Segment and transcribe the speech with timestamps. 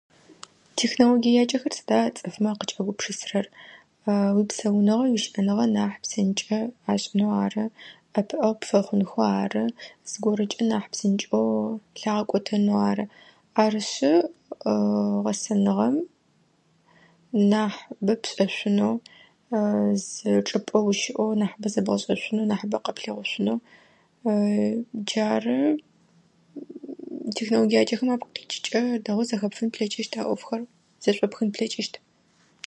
[0.79, 3.45] Техналогиякӏэхэр сыда цӏыфмэ къыкӏагупшысрэр
[4.39, 6.59] упсэуныгъэ, ущыӏэныгъэ нахь псынкӏэ
[6.91, 7.65] ашӏынэу ары,
[8.13, 9.63] ӏэпыӏэгъу пфэхъунэу ары,
[10.09, 11.49] зыгорэкӏэ нахь псынкӏэу
[11.99, 13.05] лъагъэкӏотэнэу ары.
[13.63, 14.13] Арышъы
[15.23, 15.95] гъэсэныгъэм
[17.51, 18.95] нахь бэ пшӏэшъуынэу
[20.03, 23.59] зы чӏыпэ уыщыӏэу нахьыбэ зэбгъэшӏэшъуынэу нахьыбэ къэплъэгъушъуынэу
[25.05, 25.59] джары
[27.37, 30.61] технологиякӏхэм апкъ къикӏыкӏэ дэгъыоу зэхэпхын плъэкӏыщт а ӏыофхэр
[31.03, 31.93] зэшӏопхын плъэкӏыщт.